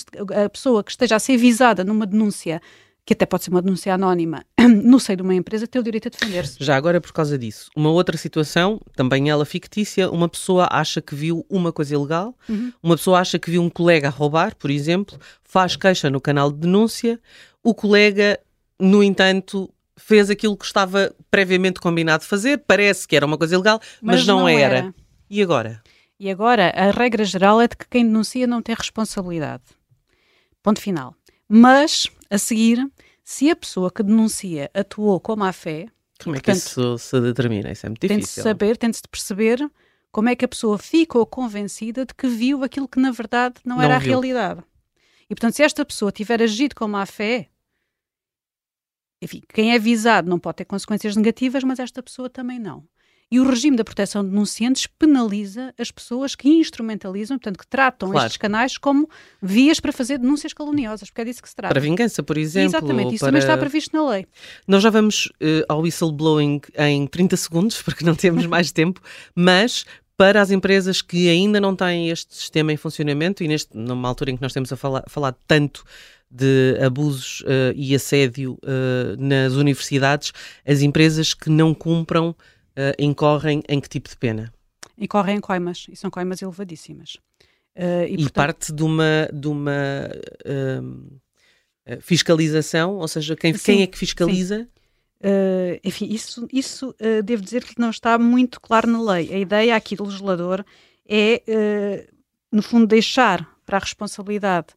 a 0.44 0.48
pessoa 0.48 0.84
que 0.84 0.90
esteja 0.90 1.16
a 1.16 1.18
ser 1.18 1.36
visada 1.36 1.82
numa 1.82 2.06
denúncia 2.06 2.60
que 3.10 3.14
até 3.14 3.26
pode 3.26 3.42
ser 3.42 3.50
uma 3.50 3.60
denúncia 3.60 3.92
anónima, 3.92 4.44
no 4.84 5.00
seio 5.00 5.16
de 5.16 5.22
uma 5.24 5.34
empresa, 5.34 5.66
tem 5.66 5.80
o 5.80 5.82
direito 5.82 6.06
a 6.06 6.10
defender-se. 6.10 6.62
Já 6.62 6.76
agora, 6.76 7.00
por 7.00 7.12
causa 7.12 7.36
disso, 7.36 7.68
uma 7.74 7.90
outra 7.90 8.16
situação, 8.16 8.80
também 8.94 9.28
ela 9.28 9.44
fictícia, 9.44 10.08
uma 10.08 10.28
pessoa 10.28 10.68
acha 10.70 11.02
que 11.02 11.12
viu 11.12 11.44
uma 11.50 11.72
coisa 11.72 11.92
ilegal, 11.92 12.32
uhum. 12.48 12.72
uma 12.80 12.96
pessoa 12.96 13.18
acha 13.18 13.36
que 13.36 13.50
viu 13.50 13.62
um 13.62 13.68
colega 13.68 14.08
roubar, 14.08 14.54
por 14.54 14.70
exemplo, 14.70 15.18
faz 15.42 15.74
queixa 15.74 16.08
no 16.08 16.20
canal 16.20 16.52
de 16.52 16.58
denúncia, 16.58 17.18
o 17.64 17.74
colega, 17.74 18.38
no 18.78 19.02
entanto, 19.02 19.68
fez 19.96 20.30
aquilo 20.30 20.56
que 20.56 20.64
estava 20.64 21.12
previamente 21.32 21.80
combinado 21.80 22.22
fazer, 22.22 22.58
parece 22.58 23.08
que 23.08 23.16
era 23.16 23.26
uma 23.26 23.36
coisa 23.36 23.56
ilegal, 23.56 23.80
mas, 24.00 24.18
mas 24.18 24.26
não, 24.28 24.40
não 24.42 24.48
era. 24.48 24.76
era. 24.76 24.94
E 25.28 25.42
agora? 25.42 25.82
E 26.16 26.30
agora, 26.30 26.72
a 26.76 26.92
regra 26.92 27.24
geral 27.24 27.60
é 27.60 27.66
de 27.66 27.76
que 27.76 27.88
quem 27.88 28.04
denuncia 28.04 28.46
não 28.46 28.62
tem 28.62 28.72
responsabilidade. 28.72 29.64
Ponto 30.62 30.80
final. 30.80 31.16
Mas, 31.52 32.06
a 32.30 32.38
seguir, 32.38 32.88
se 33.24 33.50
a 33.50 33.56
pessoa 33.56 33.90
que 33.90 34.04
denuncia 34.04 34.70
atuou 34.72 35.18
com 35.18 35.34
má 35.34 35.52
fé. 35.52 35.88
Como 36.22 36.36
é 36.36 36.40
que 36.40 36.52
isso 36.52 36.96
se 36.96 37.20
determina? 37.20 37.72
Isso 37.72 37.86
é 37.86 37.88
muito 37.88 38.00
difícil. 38.00 38.16
Tem 38.18 38.42
de 38.42 38.48
saber, 38.48 38.76
tem 38.76 38.90
de 38.92 39.00
perceber 39.10 39.70
como 40.12 40.28
é 40.28 40.36
que 40.36 40.44
a 40.44 40.48
pessoa 40.48 40.78
ficou 40.78 41.26
convencida 41.26 42.06
de 42.06 42.14
que 42.14 42.28
viu 42.28 42.62
aquilo 42.62 42.86
que 42.86 43.00
na 43.00 43.10
verdade 43.10 43.56
não, 43.64 43.76
não 43.76 43.82
era 43.82 43.98
viu. 43.98 44.12
a 44.12 44.14
realidade. 44.14 44.62
E 45.28 45.34
portanto, 45.34 45.54
se 45.54 45.64
esta 45.64 45.84
pessoa 45.84 46.12
tiver 46.12 46.40
agido 46.40 46.74
com 46.76 46.86
má 46.86 47.04
fé, 47.04 47.48
enfim, 49.20 49.42
quem 49.48 49.72
é 49.72 49.78
visado 49.78 50.30
não 50.30 50.38
pode 50.38 50.58
ter 50.58 50.66
consequências 50.66 51.16
negativas, 51.16 51.64
mas 51.64 51.80
esta 51.80 52.00
pessoa 52.00 52.30
também 52.30 52.60
não. 52.60 52.86
E 53.32 53.38
o 53.38 53.48
regime 53.48 53.76
da 53.76 53.84
proteção 53.84 54.24
de 54.24 54.30
denunciantes 54.30 54.88
penaliza 54.88 55.72
as 55.78 55.92
pessoas 55.92 56.34
que 56.34 56.48
instrumentalizam, 56.48 57.38
portanto, 57.38 57.58
que 57.58 57.66
tratam 57.66 58.10
claro. 58.10 58.26
estes 58.26 58.36
canais 58.36 58.76
como 58.76 59.08
vias 59.40 59.78
para 59.78 59.92
fazer 59.92 60.18
denúncias 60.18 60.52
caluniosas, 60.52 61.08
porque 61.08 61.20
é 61.20 61.24
disso 61.26 61.40
que 61.40 61.48
se 61.48 61.54
trata. 61.54 61.72
Para 61.72 61.80
vingança, 61.80 62.24
por 62.24 62.36
exemplo. 62.36 62.70
Exatamente, 62.70 63.14
isso 63.14 63.20
para... 63.20 63.28
também 63.28 63.38
está 63.38 63.56
previsto 63.56 63.96
na 63.96 64.10
lei. 64.10 64.26
Nós 64.66 64.82
já 64.82 64.90
vamos 64.90 65.26
uh, 65.26 65.64
ao 65.68 65.80
whistleblowing 65.82 66.60
em 66.76 67.06
30 67.06 67.36
segundos, 67.36 67.80
porque 67.82 68.04
não 68.04 68.16
temos 68.16 68.46
mais 68.46 68.72
tempo, 68.72 69.00
mas 69.32 69.84
para 70.16 70.42
as 70.42 70.50
empresas 70.50 71.00
que 71.00 71.28
ainda 71.28 71.60
não 71.60 71.76
têm 71.76 72.10
este 72.10 72.34
sistema 72.34 72.72
em 72.72 72.76
funcionamento 72.76 73.44
e 73.44 73.48
neste, 73.48 73.76
numa 73.76 74.08
altura 74.08 74.32
em 74.32 74.36
que 74.36 74.42
nós 74.42 74.52
temos 74.52 74.72
a 74.72 74.76
falar, 74.76 75.04
falar 75.06 75.36
tanto 75.46 75.84
de 76.28 76.76
abusos 76.84 77.42
uh, 77.42 77.72
e 77.74 77.94
assédio 77.94 78.58
uh, 78.64 79.16
nas 79.18 79.54
universidades, 79.54 80.32
as 80.66 80.82
empresas 80.82 81.32
que 81.32 81.48
não 81.48 81.72
cumpram 81.72 82.34
uh, 82.76 82.94
incorrem 82.98 83.62
em 83.68 83.80
que 83.80 83.88
tipo 83.88 84.08
de 84.08 84.16
pena? 84.16 84.52
Incorrem 84.96 85.36
em 85.36 85.40
coimas, 85.40 85.86
e 85.88 85.96
são 85.96 86.10
coimas 86.10 86.42
elevadíssimas. 86.42 87.14
Uh, 87.76 88.04
e, 88.08 88.12
e 88.12 88.16
portanto... 88.16 88.32
parte 88.32 88.72
de 88.72 88.82
uma, 88.82 89.28
de 89.32 89.48
uma 89.48 90.10
uh, 90.44 92.00
fiscalização, 92.00 92.96
ou 92.96 93.08
seja, 93.08 93.36
quem, 93.36 93.52
quem 93.54 93.82
é 93.82 93.86
que 93.86 93.98
fiscaliza? 93.98 94.68
Enfim, 95.84 96.06
isso, 96.10 96.48
isso 96.50 96.94
devo 97.22 97.42
dizer 97.42 97.62
que 97.64 97.78
não 97.78 97.90
está 97.90 98.18
muito 98.18 98.58
claro 98.58 98.86
na 98.86 99.02
lei. 99.12 99.34
A 99.34 99.38
ideia 99.38 99.76
aqui 99.76 99.94
do 99.94 100.04
legislador 100.04 100.64
é, 101.06 102.06
no 102.50 102.62
fundo, 102.62 102.86
deixar 102.86 103.46
para 103.66 103.76
a 103.76 103.80
responsabilidade 103.80 104.68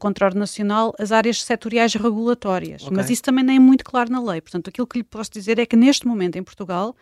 controle 0.00 0.36
nacional 0.36 0.92
as 0.98 1.12
áreas 1.12 1.42
setoriais 1.44 1.94
regulatórias. 1.94 2.82
Okay. 2.82 2.96
Mas 2.96 3.08
isso 3.08 3.22
também 3.22 3.44
nem 3.44 3.56
é 3.56 3.60
muito 3.60 3.84
claro 3.84 4.10
na 4.10 4.20
lei. 4.20 4.40
Portanto, 4.40 4.68
aquilo 4.68 4.86
que 4.86 4.98
lhe 4.98 5.04
posso 5.04 5.30
dizer 5.30 5.60
é 5.60 5.66
que 5.66 5.76
neste 5.76 6.08
momento 6.08 6.34
em 6.36 6.42
Portugal 6.42 6.96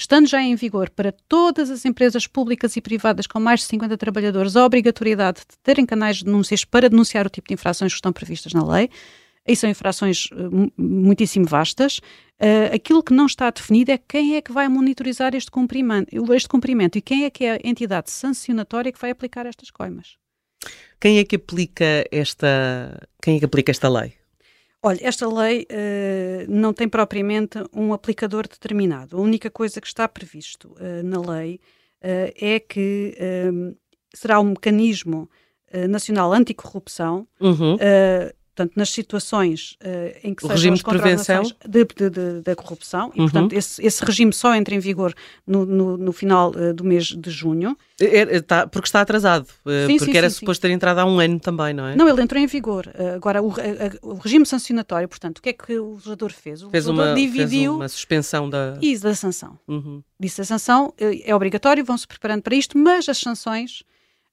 Estando 0.00 0.26
já 0.26 0.40
em 0.40 0.54
vigor 0.54 0.88
para 0.88 1.12
todas 1.28 1.70
as 1.70 1.84
empresas 1.84 2.26
públicas 2.26 2.74
e 2.74 2.80
privadas 2.80 3.26
com 3.26 3.38
mais 3.38 3.60
de 3.60 3.66
50 3.66 3.98
trabalhadores 3.98 4.56
a 4.56 4.64
obrigatoriedade 4.64 5.40
de 5.40 5.58
terem 5.62 5.84
canais 5.84 6.16
de 6.16 6.24
denúncias 6.24 6.64
para 6.64 6.88
denunciar 6.88 7.26
o 7.26 7.28
tipo 7.28 7.48
de 7.48 7.52
infrações 7.52 7.92
que 7.92 7.98
estão 7.98 8.10
previstas 8.10 8.54
na 8.54 8.66
lei, 8.66 8.88
e 9.46 9.54
são 9.54 9.68
infrações 9.68 10.24
uh, 10.32 10.72
muitíssimo 10.78 11.44
vastas. 11.44 11.98
Uh, 12.40 12.74
aquilo 12.74 13.02
que 13.02 13.12
não 13.12 13.26
está 13.26 13.50
definido 13.50 13.92
é 13.92 13.98
quem 13.98 14.36
é 14.36 14.40
que 14.40 14.50
vai 14.50 14.68
monitorizar 14.68 15.34
este 15.34 15.50
cumprimento, 15.50 16.08
este 16.32 16.48
cumprimento 16.48 16.96
e 16.96 17.02
quem 17.02 17.26
é 17.26 17.30
que 17.30 17.44
é 17.44 17.52
a 17.56 17.60
entidade 17.62 18.10
sancionatória 18.10 18.90
que 18.90 19.00
vai 19.00 19.10
aplicar 19.10 19.44
estas 19.44 19.70
coimas. 19.70 20.16
Quem 20.98 21.18
é 21.18 21.24
que 21.24 21.36
aplica 21.36 22.06
esta, 22.10 23.06
quem 23.22 23.36
é 23.36 23.38
que 23.38 23.44
aplica 23.44 23.70
esta 23.70 23.88
lei? 23.90 24.14
Olha, 24.82 24.98
esta 25.02 25.28
lei 25.28 25.66
uh, 25.70 26.50
não 26.50 26.72
tem 26.72 26.88
propriamente 26.88 27.58
um 27.74 27.92
aplicador 27.92 28.48
determinado. 28.48 29.16
A 29.16 29.20
única 29.20 29.50
coisa 29.50 29.80
que 29.80 29.86
está 29.86 30.08
previsto 30.08 30.74
uh, 30.78 31.02
na 31.04 31.20
lei 31.20 31.60
uh, 32.02 32.32
é 32.34 32.58
que 32.58 33.14
será 34.14 34.40
um 34.40 34.50
mecanismo 34.50 35.30
nacional 35.88 36.32
anticorrupção 36.32 37.28
uhum 37.40 37.76
portanto, 38.54 38.72
nas 38.76 38.90
situações 38.90 39.76
uh, 39.82 40.18
em 40.22 40.34
que 40.34 40.44
o 40.44 40.48
regime 40.48 40.76
de 40.76 40.82
prevenção 40.82 41.42
de, 41.42 41.84
de, 41.84 42.10
de, 42.10 42.42
da 42.42 42.54
corrupção, 42.54 43.12
e, 43.14 43.20
uhum. 43.20 43.26
portanto, 43.26 43.52
esse, 43.52 43.84
esse, 43.84 44.04
regime 44.04 44.32
só 44.32 44.54
entra 44.54 44.74
em 44.74 44.78
vigor 44.78 45.14
no, 45.46 45.64
no, 45.64 45.96
no 45.96 46.12
final 46.12 46.50
uh, 46.50 46.74
do 46.74 46.84
mês 46.84 47.06
de 47.06 47.30
junho. 47.30 47.76
É, 48.00 48.36
é, 48.36 48.40
tá, 48.40 48.66
porque 48.66 48.88
está 48.88 49.00
atrasado, 49.00 49.46
uh, 49.64 49.86
sim, 49.86 49.96
porque 49.98 50.12
sim, 50.12 50.18
era 50.18 50.28
sim, 50.28 50.38
suposto 50.38 50.62
ter 50.62 50.70
entrado 50.70 50.98
há 50.98 51.04
um 51.04 51.20
ano 51.20 51.38
também, 51.38 51.72
não 51.72 51.86
é? 51.86 51.96
Não, 51.96 52.08
ele 52.08 52.22
entrou 52.22 52.42
em 52.42 52.46
vigor. 52.46 52.90
agora, 53.14 53.42
o, 53.42 53.52
o, 54.02 54.14
regime 54.14 54.44
sancionatório, 54.44 55.08
portanto, 55.08 55.38
o 55.38 55.42
que 55.42 55.50
é 55.50 55.52
que 55.52 55.78
o 55.78 55.92
legislador 55.94 56.32
fez? 56.32 56.62
O 56.62 56.70
fez 56.70 56.86
legislador 56.86 57.12
uma, 57.12 57.20
dividiu... 57.20 57.72
Fez 57.72 57.80
uma 57.80 57.88
suspensão 57.88 58.50
da... 58.50 58.78
Isso, 58.80 59.04
da 59.04 59.14
sanção. 59.14 59.58
Uhum. 59.68 60.02
Disse 60.18 60.40
a 60.40 60.44
sanção 60.44 60.92
é 60.98 61.34
obrigatório, 61.34 61.84
vão-se 61.84 62.06
preparando 62.06 62.42
para 62.42 62.54
isto, 62.54 62.76
mas 62.76 63.08
as 63.08 63.18
sanções 63.18 63.84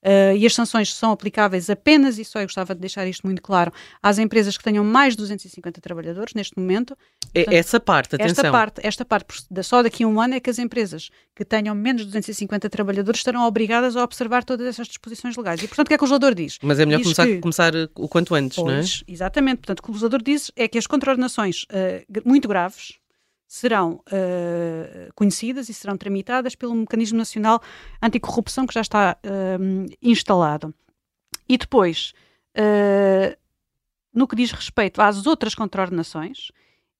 Uh, 0.04 0.38
e 0.38 0.46
as 0.46 0.54
sanções 0.54 0.94
são 0.94 1.12
aplicáveis 1.12 1.70
apenas, 1.70 2.20
e 2.20 2.24
só 2.24 2.40
eu 2.40 2.46
gostava 2.46 2.76
de 2.76 2.82
deixar 2.82 3.08
isto 3.08 3.26
muito 3.26 3.42
claro, 3.42 3.72
às 4.02 4.20
empresas 4.20 4.58
que 4.58 4.64
tenham 4.64 4.84
mais 4.84 5.14
de 5.14 5.18
250 5.18 5.82
trabalhadores 5.82 6.34
neste 6.34 6.58
momento. 6.58 6.96
É 7.34 7.44
Portanto, 7.44 7.56
essa 7.56 7.80
parte, 7.80 8.16
atenção. 8.16 8.32
Esta 8.32 8.52
parte, 8.52 8.82
esta 8.84 9.06
parte, 9.06 9.44
só 9.64 9.82
daqui 9.82 10.04
a 10.04 10.08
um 10.08 10.22
ano 10.22 10.36
é 10.36 10.40
que 10.40 10.50
as 10.50 10.60
empresas 10.60 11.10
que 11.36 11.44
tenham 11.44 11.74
menos 11.76 12.04
de 12.04 12.08
250 12.08 12.70
trabalhadores 12.70 13.20
estarão 13.20 13.46
obrigadas 13.46 13.96
a 13.96 14.04
observar 14.04 14.44
todas 14.44 14.68
essas 14.68 14.88
disposições 14.88 15.36
legais. 15.36 15.62
E, 15.62 15.68
portanto, 15.68 15.88
o 15.88 15.90
que 15.90 15.94
é 15.96 15.98
que 15.98 16.04
o 16.04 16.06
legislador 16.06 16.36
diz? 16.36 16.58
Mas 16.62 16.80
é 16.80 16.86
melhor 16.86 17.02
começar, 17.02 17.26
que, 17.26 17.40
começar, 17.40 17.74
o 17.96 18.08
quanto 18.08 18.36
antes, 18.36 18.56
pois, 18.56 18.68
não 18.68 18.80
é? 18.80 18.84
Exatamente. 19.08 19.58
Portanto, 19.58 19.80
o 19.80 19.84
que 19.84 19.90
o 19.90 19.94
legislador 19.94 20.22
diz 20.22 20.52
é 20.56 20.68
que 20.68 20.78
as 20.78 20.86
contraordenações 20.88 21.64
uh, 21.64 22.22
muito 22.24 22.48
graves, 22.48 23.00
serão 23.48 24.02
uh, 24.08 25.14
conhecidas 25.16 25.70
e 25.70 25.74
serão 25.74 25.98
tramitadas 25.98 26.54
pelo 26.54 26.76
Mecanismo 26.76 27.18
Nacional 27.18 27.62
Anticorrupção 28.02 28.68
que 28.68 28.74
já 28.74 28.82
está 28.82 29.18
uh, 29.24 29.96
instalado. 30.02 30.74
E 31.48 31.58
depois, 31.58 32.14
uh, 32.58 33.38
no 34.14 34.28
que 34.28 34.36
diz 34.36 34.52
respeito 34.52 35.02
às 35.02 35.26
outras 35.26 35.56
contraordenações, 35.56 36.52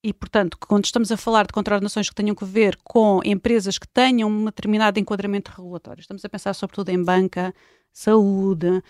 e, 0.04 0.14
portanto, 0.14 0.58
quando 0.58 0.86
estamos 0.86 1.12
a 1.12 1.18
falar 1.18 1.46
de 1.46 1.52
contraordenações 1.52 2.08
que 2.08 2.16
tenham 2.16 2.36
que 2.36 2.46
ver 2.46 2.78
com 2.84 3.20
empresas 3.26 3.78
que 3.78 3.88
tenham 3.88 4.30
um 4.30 4.46
determinado 4.46 5.00
enquadramento 5.00 5.52
regulatório, 5.52 6.00
estamos 6.00 6.24
a 6.24 6.30
pensar 6.30 6.54
sobretudo 6.54 6.90
em 6.90 7.04
banca, 7.04 7.54
saúde, 7.98 8.68
uh, 8.68 8.84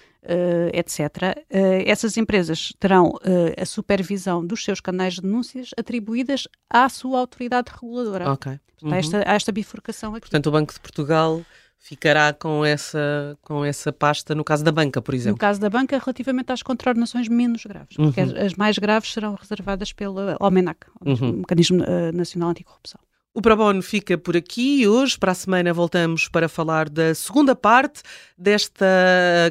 etc., 0.73 0.99
uh, 0.99 1.83
essas 1.85 2.17
empresas 2.17 2.73
terão 2.77 3.11
uh, 3.11 3.61
a 3.61 3.65
supervisão 3.65 4.45
dos 4.45 4.61
seus 4.65 4.81
canais 4.81 5.13
de 5.13 5.21
denúncias 5.21 5.69
atribuídas 5.77 6.43
à 6.69 6.89
sua 6.89 7.19
autoridade 7.19 7.71
reguladora. 7.71 8.33
Ok. 8.33 8.59
Uhum. 8.81 8.91
Há, 8.93 8.97
esta, 8.97 9.23
há 9.25 9.33
esta 9.33 9.51
bifurcação 9.53 10.11
aqui. 10.11 10.21
Portanto, 10.21 10.47
o 10.47 10.51
Banco 10.51 10.73
de 10.73 10.79
Portugal 10.81 11.41
ficará 11.79 12.33
com 12.33 12.65
essa, 12.65 13.37
com 13.43 13.63
essa 13.63 13.93
pasta 13.93 14.35
no 14.35 14.43
caso 14.43 14.63
da 14.65 14.73
banca, 14.73 15.01
por 15.01 15.13
exemplo? 15.13 15.35
No 15.35 15.39
caso 15.39 15.61
da 15.61 15.69
banca, 15.69 15.97
relativamente 15.97 16.51
às 16.51 16.61
contraordenações 16.61 17.29
menos 17.29 17.63
graves, 17.63 17.95
porque 17.95 18.19
uhum. 18.19 18.27
as, 18.27 18.33
as, 18.33 18.53
mais 18.55 18.77
graves 18.77 19.13
serão 19.13 19.35
reservadas 19.35 19.93
pelo 19.93 20.17
OMENAC, 20.41 20.85
uhum. 21.05 21.29
o 21.29 21.33
Mecanismo 21.37 21.81
Nacional 22.13 22.49
Anticorrupção. 22.49 22.99
O 23.37 23.41
Pro 23.41 23.55
Bono 23.55 23.83
fica 23.83 24.17
por 24.17 24.35
aqui. 24.35 24.87
Hoje, 24.87 25.15
para 25.15 25.31
a 25.31 25.35
semana, 25.35 25.71
voltamos 25.71 26.27
para 26.27 26.49
falar 26.49 26.89
da 26.89 27.13
segunda 27.13 27.55
parte 27.55 28.01
desta 28.35 28.83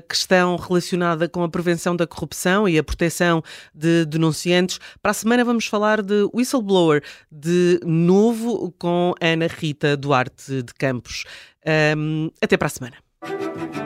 questão 0.08 0.56
relacionada 0.56 1.28
com 1.28 1.44
a 1.44 1.48
prevenção 1.48 1.94
da 1.94 2.04
corrupção 2.04 2.68
e 2.68 2.76
a 2.76 2.82
proteção 2.82 3.44
de 3.72 4.04
denunciantes. 4.04 4.80
Para 5.00 5.12
a 5.12 5.14
semana, 5.14 5.44
vamos 5.44 5.66
falar 5.66 6.02
de 6.02 6.28
whistleblower 6.34 7.00
de 7.30 7.78
novo 7.84 8.74
com 8.76 9.14
Ana 9.20 9.46
Rita 9.46 9.96
Duarte 9.96 10.64
de 10.64 10.74
Campos. 10.74 11.22
Um, 11.96 12.28
até 12.42 12.56
para 12.56 12.66
a 12.66 12.70
semana. 12.70 13.85